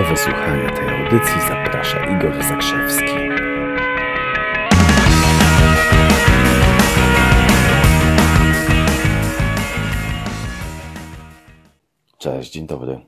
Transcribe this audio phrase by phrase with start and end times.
[0.00, 3.04] Do wysłuchania tej audycji zaprasza Igor Zakrzewski.
[12.18, 13.00] Cześć, dzień dobry.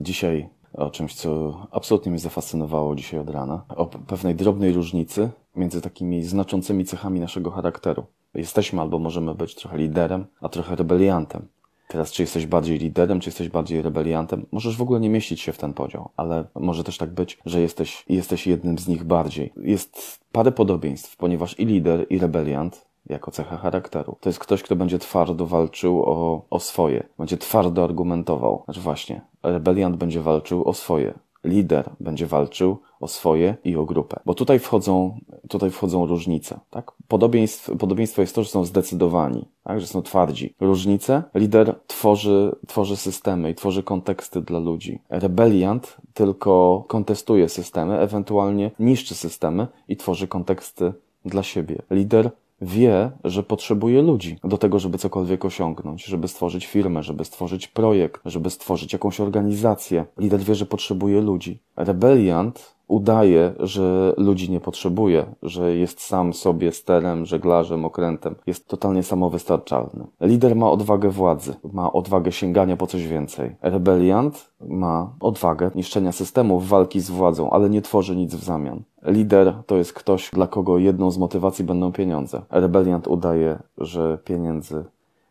[0.00, 3.64] Dzisiaj o czymś, co absolutnie mnie zafascynowało dzisiaj od rana.
[3.68, 8.06] O pewnej drobnej różnicy między takimi znaczącymi cechami naszego charakteru.
[8.34, 11.48] Jesteśmy albo możemy być trochę liderem, a trochę rebeliantem.
[11.94, 15.52] Teraz, czy jesteś bardziej liderem, czy jesteś bardziej rebeliantem, możesz w ogóle nie mieścić się
[15.52, 19.52] w ten podział, ale może też tak być, że jesteś, jesteś jednym z nich bardziej.
[19.56, 24.16] Jest parę podobieństw, ponieważ i lider, i rebeliant jako cecha charakteru.
[24.20, 28.62] To jest ktoś, kto będzie twardo walczył o, o swoje, będzie twardo argumentował.
[28.64, 34.20] Znaczy właśnie, rebeliant będzie walczył o swoje, lider będzie walczył o swoje i o grupę.
[34.26, 36.92] Bo tutaj wchodzą, tutaj wchodzą różnice, tak?
[37.08, 39.80] Podobieństwo, podobieństwo jest to, że są zdecydowani, tak?
[39.80, 40.54] Że są twardzi.
[40.60, 45.00] Różnice, lider tworzy, tworzy systemy i tworzy konteksty dla ludzi.
[45.10, 50.92] Rebeliant tylko kontestuje systemy, ewentualnie niszczy systemy i tworzy konteksty
[51.24, 51.82] dla siebie.
[51.90, 52.30] Lider
[52.64, 58.20] wie, że potrzebuje ludzi do tego, żeby cokolwiek osiągnąć, żeby stworzyć firmę, żeby stworzyć projekt,
[58.24, 60.06] żeby stworzyć jakąś organizację.
[60.18, 61.62] Lider wie, że potrzebuje ludzi.
[61.76, 68.34] Rebeliant udaje, że ludzi nie potrzebuje, że jest sam sobie sterem, żeglarzem, okrętem.
[68.46, 70.06] Jest totalnie samowystarczalny.
[70.20, 73.56] Lider ma odwagę władzy, ma odwagę sięgania po coś więcej.
[73.62, 78.82] Rebeliant ma odwagę niszczenia systemów, walki z władzą, ale nie tworzy nic w zamian.
[79.02, 82.42] Lider to jest ktoś, dla kogo jedną z motywacji będą pieniądze.
[82.50, 84.84] Rebeliant udaje, że pieniędzy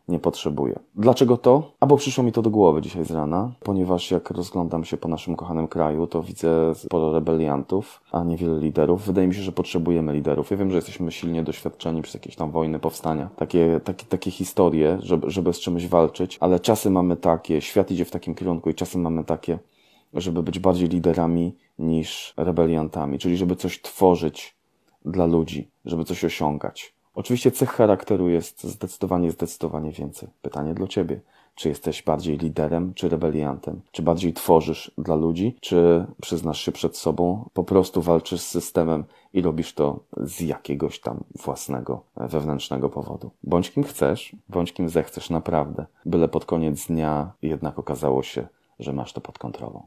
[0.08, 0.78] nie potrzebuję.
[0.94, 1.72] Dlaczego to?
[1.80, 5.36] Albo przyszło mi to do głowy dzisiaj z rana, ponieważ jak rozglądam się po naszym
[5.36, 9.06] kochanym kraju, to widzę sporo rebeliantów, a niewiele liderów.
[9.06, 10.50] Wydaje mi się, że potrzebujemy liderów.
[10.50, 14.98] Ja wiem, że jesteśmy silnie doświadczeni przez jakieś tam wojny, powstania, takie, takie, takie historie,
[15.00, 18.74] żeby, żeby z czymś walczyć, ale czasy mamy takie, świat idzie w takim kierunku i
[18.74, 19.58] czasy mamy takie,
[20.14, 24.56] żeby być bardziej liderami niż rebeliantami, czyli żeby coś tworzyć
[25.04, 26.93] dla ludzi, żeby coś osiągać.
[27.14, 30.28] Oczywiście cech charakteru jest zdecydowanie, zdecydowanie więcej.
[30.42, 31.20] Pytanie dla Ciebie.
[31.54, 33.80] Czy jesteś bardziej liderem, czy rebeliantem?
[33.92, 39.04] Czy bardziej tworzysz dla ludzi, czy przyznasz się przed sobą, po prostu walczysz z systemem
[39.32, 43.30] i robisz to z jakiegoś tam własnego, wewnętrznego powodu?
[43.42, 48.46] Bądź kim chcesz, bądź kim zechcesz naprawdę, byle pod koniec dnia jednak okazało się,
[48.78, 49.82] że masz to pod kontrolą.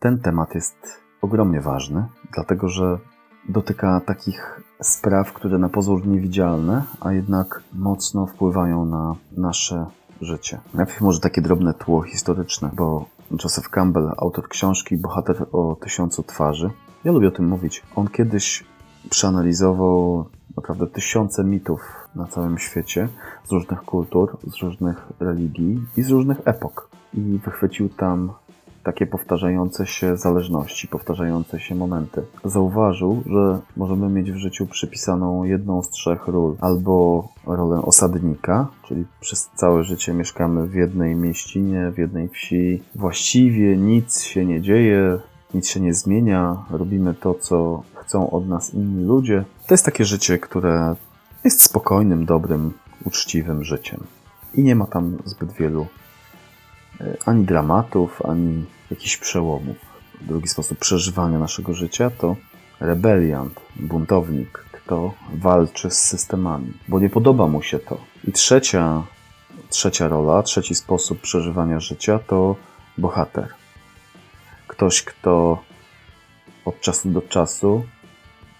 [0.00, 0.76] Ten temat jest
[1.22, 2.98] ogromnie ważny, dlatego że
[3.48, 9.86] dotyka takich spraw, które na pozór niewidzialne, a jednak mocno wpływają na nasze
[10.20, 10.60] życie.
[10.74, 13.06] Najpierw może takie drobne tło historyczne, bo
[13.44, 16.70] Joseph Campbell, autor książki Bohater o tysiącu twarzy,
[17.04, 17.82] ja lubię o tym mówić.
[17.96, 18.64] On kiedyś
[19.10, 20.26] przeanalizował
[20.56, 21.80] naprawdę tysiące mitów
[22.14, 23.08] na całym świecie,
[23.44, 26.90] z różnych kultur, z różnych religii i z różnych epok.
[27.14, 28.32] I wychwycił tam
[28.88, 32.22] takie powtarzające się zależności, powtarzające się momenty.
[32.44, 36.56] Zauważył, że możemy mieć w życiu przypisaną jedną z trzech ról.
[36.60, 42.82] Albo rolę osadnika, czyli przez całe życie mieszkamy w jednej mieścinie, w jednej wsi.
[42.94, 45.18] Właściwie nic się nie dzieje,
[45.54, 49.44] nic się nie zmienia, robimy to, co chcą od nas inni ludzie.
[49.66, 50.94] To jest takie życie, które
[51.44, 52.72] jest spokojnym, dobrym,
[53.04, 54.00] uczciwym życiem.
[54.54, 55.86] I nie ma tam zbyt wielu
[57.00, 59.76] e, ani dramatów, ani jakichś przełomów.
[60.20, 62.36] Drugi sposób przeżywania naszego życia to
[62.80, 67.98] rebeliant, buntownik, kto walczy z systemami, bo nie podoba mu się to.
[68.24, 69.02] I trzecia,
[69.68, 72.56] trzecia rola, trzeci sposób przeżywania życia to
[72.98, 73.48] bohater.
[74.66, 75.62] Ktoś, kto
[76.64, 77.84] od czasu do czasu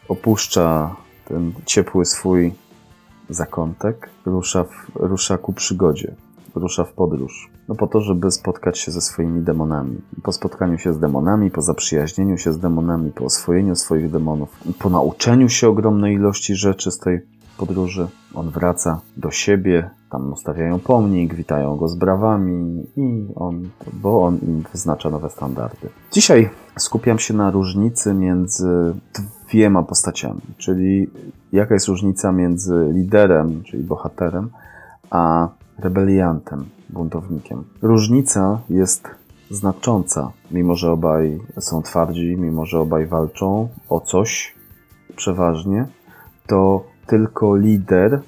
[0.09, 2.55] opuszcza ten ciepły swój
[3.29, 6.15] zakątek, rusza, w, rusza ku przygodzie,
[6.59, 7.51] rusza w podróż.
[7.69, 9.97] No po to, żeby spotkać się ze swoimi demonami.
[10.23, 14.49] Po spotkaniu się z demonami, po zaprzyjaźnieniu się z demonami, po oswojeniu swoich demonów,
[14.79, 17.21] po nauczeniu się ogromnej ilości rzeczy z tej
[17.59, 24.23] podróży, on wraca do siebie, tam ustawiają pomnik, witają go z brawami i on, bo
[24.25, 25.89] on im wyznacza nowe standardy.
[26.13, 28.95] Dzisiaj skupiam się na różnicy między
[29.49, 31.11] dwiema postaciami, czyli
[31.53, 34.51] jaka jest różnica między liderem, czyli bohaterem,
[35.11, 37.65] a rebeliantem, buntownikiem.
[37.83, 39.09] Różnica jest
[39.51, 44.55] znacząca, mimo że obaj są twardzi, mimo że obaj walczą o coś
[45.17, 45.87] przeważnie,
[46.47, 48.21] to tylko lider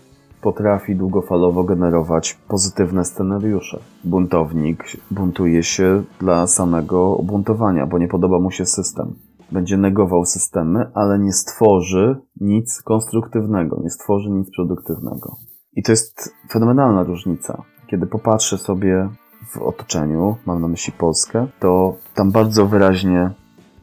[0.42, 3.78] potrafi długofalowo generować pozytywne scenariusze.
[4.04, 9.14] Buntownik buntuje się dla samego buntowania, bo nie podoba mu się system.
[9.52, 15.36] będzie negował systemy, ale nie stworzy nic konstruktywnego, nie stworzy nic produktywnego.
[15.76, 17.62] I to jest fenomenalna różnica.
[17.86, 19.08] Kiedy popatrzę sobie
[19.48, 23.30] w otoczeniu, mam na myśli Polskę, to tam bardzo wyraźnie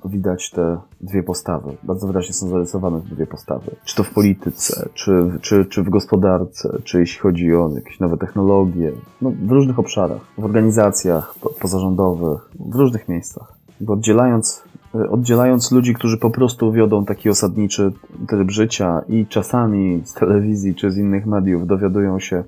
[0.05, 1.77] widać te dwie postawy.
[1.83, 3.75] Bardzo wyraźnie są zarysowane te dwie postawy.
[3.85, 8.17] Czy to w polityce, czy, czy, czy w gospodarce, czy jeśli chodzi o jakieś nowe
[8.17, 8.91] technologie,
[9.21, 13.53] no, w różnych obszarach, w organizacjach pozarządowych, w różnych miejscach.
[13.81, 14.63] Bo oddzielając,
[15.09, 17.91] oddzielając ludzi, którzy po prostu wiodą taki osadniczy
[18.27, 22.43] tryb życia i czasami z telewizji czy z innych mediów dowiadują się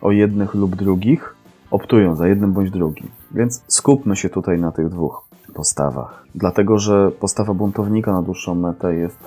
[0.00, 1.34] o jednych lub drugich,
[1.70, 3.08] optują za jednym bądź drugim.
[3.34, 6.24] Więc skupmy się tutaj na tych dwóch postawach.
[6.34, 9.18] Dlatego, że postawa buntownika na dłuższą metę jest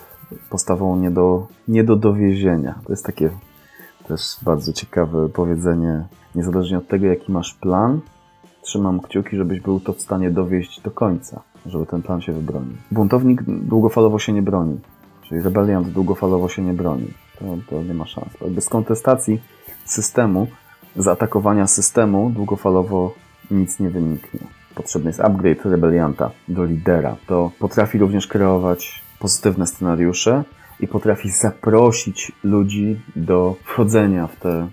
[0.50, 2.76] postawą nie do, nie do dowiezienia.
[2.86, 3.30] To jest takie
[4.08, 6.06] też bardzo ciekawe powiedzenie.
[6.36, 8.00] Niezależnie od tego, jaki masz plan,
[8.62, 12.74] trzymam kciuki, żebyś był to w stanie dowieść do końca, żeby ten plan się wybronił.
[12.92, 14.80] Buntownik długofalowo się nie broni,
[15.22, 17.08] czyli rebeliant długofalowo się nie broni.
[17.40, 18.28] To, to nie ma szans.
[18.50, 19.42] Bez kontestacji
[19.86, 20.48] systemu,
[20.96, 23.14] zaatakowania systemu długofalowo
[23.52, 24.40] nic nie wyniknie
[24.76, 27.16] potrzebny jest upgrade rebelianta do lidera.
[27.28, 30.44] To potrafi również kreować pozytywne scenariusze
[30.80, 34.68] i potrafi zaprosić ludzi do wchodzenia w te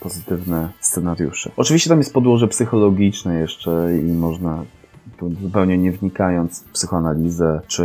[0.00, 1.50] pozytywne scenariusze.
[1.56, 4.64] Oczywiście tam jest podłoże psychologiczne jeszcze i można
[5.42, 7.84] zupełnie nie wnikając w psychoanalizę, czy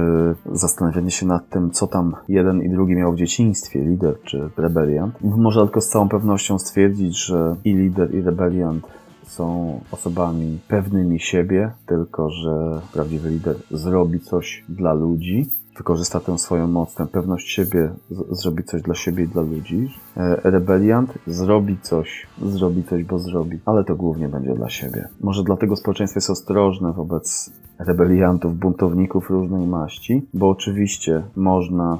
[0.53, 5.21] zastanawianie się nad tym, co tam jeden i drugi miał w dzieciństwie, lider czy rebeliant,
[5.21, 8.87] można tylko z całą pewnością stwierdzić, że i lider, i rebeliant
[9.23, 16.67] są osobami pewnymi siebie, tylko że prawdziwy lider zrobi coś dla ludzi, wykorzysta tę swoją
[16.67, 17.93] moc, tę pewność siebie,
[18.31, 19.93] zrobi coś dla siebie i dla ludzi.
[20.17, 25.07] E, rebeliant zrobi coś, zrobi coś, bo zrobi, ale to głównie będzie dla siebie.
[25.21, 31.99] Może dlatego społeczeństwo jest ostrożne wobec rebeliantów, buntowników różnej maści, bo oczywiście można,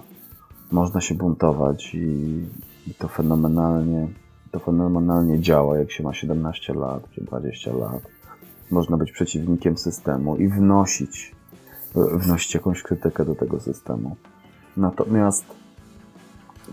[0.71, 2.39] można się buntować i,
[2.87, 4.07] i to fenomenalnie
[4.51, 8.01] to fenomenalnie działa, jak się ma 17 lat czy 20 lat.
[8.71, 11.35] Można być przeciwnikiem systemu i wnosić,
[11.95, 14.15] wnosić jakąś krytykę do tego systemu.
[14.77, 15.45] Natomiast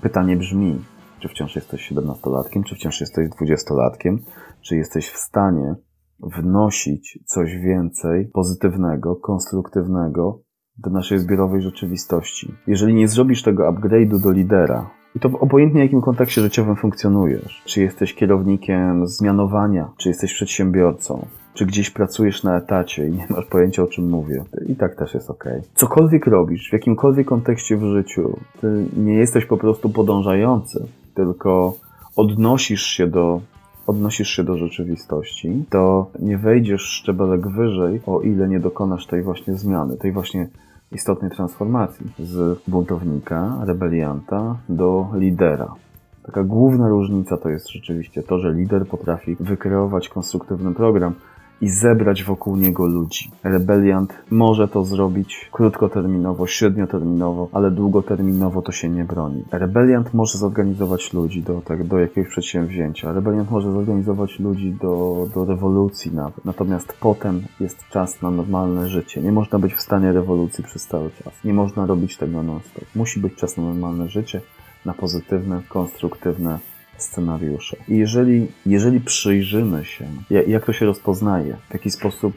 [0.02, 0.84] pytanie brzmi,
[1.18, 4.18] czy wciąż jesteś 17-latkiem, czy wciąż jesteś 20-latkiem,
[4.60, 5.74] czy jesteś w stanie
[6.20, 10.42] wnosić coś więcej pozytywnego, konstruktywnego
[10.78, 12.54] do naszej zbiorowej rzeczywistości.
[12.66, 17.62] Jeżeli nie zrobisz tego upgrade'u do lidera, i to w obojętnie jakim kontekście życiowym funkcjonujesz.
[17.64, 23.44] Czy jesteś kierownikiem zmianowania, czy jesteś przedsiębiorcą, czy gdzieś pracujesz na etacie i nie masz
[23.44, 24.44] pojęcia o czym mówię.
[24.68, 25.44] I tak też jest ok.
[25.74, 31.74] Cokolwiek robisz, w jakimkolwiek kontekście w życiu, ty nie jesteś po prostu podążający, tylko
[32.16, 33.40] odnosisz się do
[33.86, 39.54] odnosisz się do rzeczywistości, to nie wejdziesz szczebelek wyżej, o ile nie dokonasz tej właśnie
[39.54, 40.48] zmiany, tej właśnie
[40.92, 45.74] istotnej transformacji z buntownika, rebelianta do lidera.
[46.22, 51.14] Taka główna różnica to jest rzeczywiście to, że lider potrafi wykreować konstruktywny program,
[51.60, 53.30] i zebrać wokół niego ludzi.
[53.44, 59.44] Rebeliant może to zrobić krótkoterminowo, średnioterminowo, ale długoterminowo to się nie broni.
[59.52, 63.12] Rebeliant może zorganizować ludzi do, tak, do jakiegoś przedsięwzięcia.
[63.12, 66.44] Rebeliant może zorganizować ludzi do, do rewolucji nawet.
[66.44, 69.22] Natomiast potem jest czas na normalne życie.
[69.22, 71.34] Nie można być w stanie rewolucji przez cały czas.
[71.44, 72.84] Nie można robić tego non-stop.
[72.96, 74.40] Musi być czas na normalne życie,
[74.84, 76.58] na pozytywne, konstruktywne
[76.98, 77.76] scenariusze.
[77.88, 80.08] I jeżeli, jeżeli przyjrzymy się,
[80.46, 82.34] jak to się rozpoznaje, w jaki sposób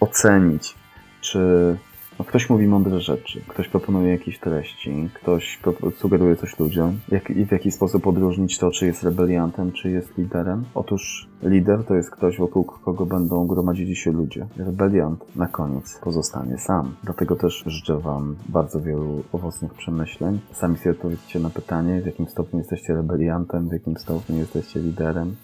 [0.00, 0.74] ocenić,
[1.20, 1.38] czy
[2.18, 5.60] no, ktoś mówi mądre rzeczy, ktoś proponuje jakieś treści, ktoś
[5.96, 6.98] sugeruje coś ludziom.
[7.08, 10.64] Jak, I w jaki sposób odróżnić to, czy jest rebeliantem, czy jest liderem?
[10.74, 14.46] Otóż lider to jest ktoś, wokół kogo będą gromadzili się ludzie.
[14.56, 16.94] Rebeliant na koniec pozostanie sam.
[17.04, 20.40] Dlatego też życzę Wam bardzo wielu owocnych przemyśleń.
[20.52, 25.36] Sami sobie odpowiedzcie na pytanie, w jakim stopniu jesteście rebeliantem, w jakim stopniu jesteście liderem,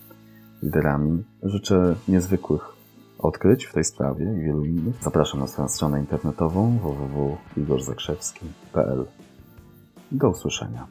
[0.63, 1.25] liderami.
[1.43, 2.82] Życzę niezwykłych
[3.23, 9.05] odkryć w tej sprawie i wielu innych, zapraszam na swoją stronę internetową www.igorzakrzewski.pl.
[10.13, 10.87] Do usłyszenia.